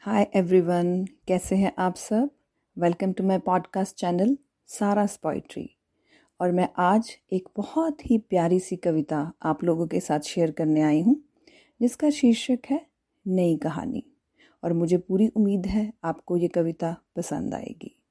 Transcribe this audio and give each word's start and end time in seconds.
Hi 0.00 0.30
everyone 0.34 1.04
कैसे 1.04 1.56
हैं 1.56 1.72
आप 1.78 1.94
सब? 1.94 2.30
Welcome 2.78 3.12
to 3.12 3.24
my 3.24 3.38
podcast 3.38 3.96
channel 3.96 4.38
Sara's 4.66 5.16
poetry 5.16 5.70
और 6.40 6.52
मैं 6.52 6.68
आज 6.76 7.18
एक 7.32 7.48
बहुत 7.56 8.10
ही 8.10 8.18
प्यारी 8.18 8.60
सी 8.60 8.76
कविता 8.76 9.32
आप 9.42 9.64
लोगों 9.64 9.86
के 9.86 10.00
साथ 10.00 10.20
शेयर 10.20 10.50
करने 10.50 10.82
आई 10.82 11.00
हूँ, 11.00 11.24
जिसका 11.80 12.10
शीर्षक 12.10 12.58
है 12.70 12.86
नई 13.26 13.56
कहानी। 13.56 14.04
और 14.64 14.72
मुझे 14.72 14.98
पूरी 14.98 15.28
उम्मीद 15.28 15.66
है 15.66 15.92
आपको 16.04 16.36
ये 16.36 16.48
कविता 16.48 16.96
पसंद 17.16 17.54
आएगी। 17.54 18.02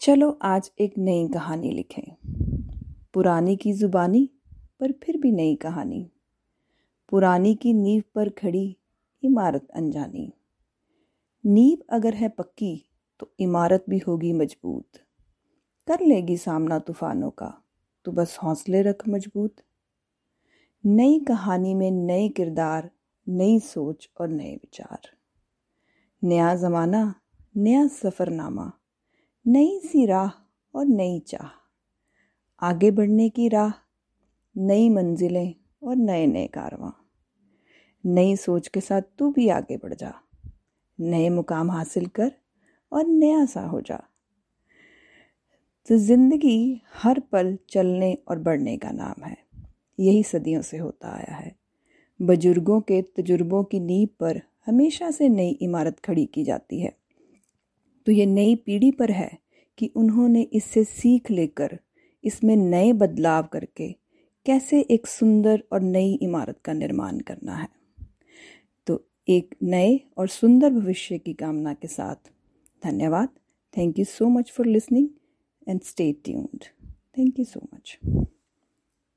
चलो 0.00 0.38
आज 0.42 0.72
एक 0.80 0.98
नई 0.98 1.28
कहानी 1.28 1.70
लिखें। 1.70 2.16
पुरानी 3.14 3.56
की 3.56 3.72
ज़ुबानी 3.72 4.30
पर 4.80 4.92
फिर 4.92 5.16
भी 5.16 5.32
नई 5.32 5.56
कहानी। 5.56 6.10
पुरानी 7.08 7.54
की 7.54 7.72
नींव 7.72 8.02
पर 8.14 8.28
खड़ी 8.28 8.77
इमारत 9.22 9.68
अनजानी। 9.74 10.32
नींव 11.44 11.78
अगर 11.90 12.14
है 12.14 12.28
पक्की 12.28 12.90
तो 13.20 13.34
इमारत 13.40 13.84
भी 13.88 13.98
होगी 13.98 14.32
मज़बूत। 14.32 14.98
कर 15.88 16.00
लेगी 16.00 16.36
सामना 16.36 16.78
तूफानों 16.78 17.30
का 17.30 17.62
तो 18.04 18.12
बस 18.12 18.38
हौसले 18.42 18.82
रख 18.82 19.08
मज़बूत। 19.08 19.56
नई 20.86 21.18
कहानी 21.20 21.74
में 21.74 21.90
नए 21.90 22.28
किरदार, 22.28 22.90
नई 23.28 23.58
सोच 23.60 24.10
और 24.20 24.28
नए 24.28 24.54
विचार। 24.54 24.98
नया 26.22 26.54
ज़माना, 26.54 27.14
नया 27.56 27.86
सफ़रनामा, 27.86 28.72
नई 29.46 29.80
सी 29.80 30.06
राह 30.06 30.30
और 30.74 30.86
नई 30.86 31.20
चाह। 31.20 31.50
आगे 32.62 32.90
बढ़ने 32.90 33.28
की 33.28 33.48
राह, 33.48 33.72
नई 34.56 34.88
मंजिलें 34.88 35.54
और 35.82 35.96
नए 35.96 36.26
नए 36.26 36.46
कारवां। 36.46 37.07
नई 38.06 38.36
सोच 38.36 38.68
के 38.68 38.80
साथ 38.80 39.02
तू 39.18 39.30
भी 39.30 39.48
आगे 39.48 39.76
बढ़ 39.76 39.94
जा। 39.94 40.14
नए 41.00 41.28
मुकाम 41.28 41.70
हासिल 41.70 42.06
कर 42.06 42.32
और 42.92 43.06
नया 43.06 43.44
सा 43.44 43.60
हो 43.60 43.80
जा। 43.80 44.02
तो 45.88 45.96
ज़िंदगी 45.96 46.82
हर 46.94 47.20
पल 47.20 47.58
चलने 47.68 48.18
और 48.28 48.38
बढ़ने 48.38 48.76
का 48.76 48.90
नाम 48.90 49.24
है। 49.24 49.36
यही 50.00 50.22
सदियों 50.22 50.62
से 50.62 50.78
होता 50.78 51.08
आया 51.08 51.34
है। 51.34 51.56
बुज़ुर्गों 52.22 52.80
के 52.80 53.02
तजुर्बों 53.02 53.64
की 53.64 53.80
नींव 53.80 54.08
पर 54.20 54.40
हमेशा 54.66 55.10
से 55.10 55.28
नई 55.28 55.50
इमारत 55.50 55.98
खड़ी 55.98 56.26
की 56.26 56.44
जाती 56.44 56.80
है। 56.80 56.96
तो 58.06 58.12
ये 58.12 58.26
नई 58.26 58.54
पीढ़ी 58.54 58.90
पर 58.90 59.10
है 59.10 59.38
कि 59.78 59.90
उन्होंने 59.96 60.42
इससे 60.42 60.84
सीख 60.84 61.30
लेकर 61.30 61.78
इसमें 62.24 62.56
नए 62.56 62.92
बदलाव 62.92 63.48
करके 63.52 63.92
कैसे 64.46 64.80
एक 64.80 65.06
सुंदर 65.06 65.62
और 65.72 65.80
नई 65.80 66.14
इमारत 66.14 66.58
का 66.64 66.72
निर्माण 66.72 67.20
करना 67.20 67.54
है। 67.54 67.77
एक 69.28 69.54
नए 69.62 70.00
और 70.18 70.28
सुंदर 70.28 70.70
भविष्य 70.70 71.18
की 71.18 71.32
कामना 71.32 71.74
के 71.74 71.88
साथ। 71.88 72.30
धन्यवाद। 72.84 73.28
Thank 73.76 73.98
you 73.98 74.04
so 74.04 74.28
much 74.28 74.52
for 74.52 74.66
listening 74.66 75.08
and 75.68 75.80
stay 75.80 76.12
tuned 76.12 76.64
thank 77.18 77.38
you 77.38 77.44
so 77.44 77.60
much 77.74 77.98